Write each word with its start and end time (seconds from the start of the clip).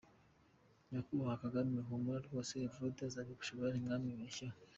Nyakubahwa 0.89 1.41
Kagame 1.43 1.75
humura 1.87 2.19
rwose 2.27 2.51
Evode 2.67 2.99
azabigushoborera 3.07 3.77
ntiwamwibeshyeho. 3.81 4.57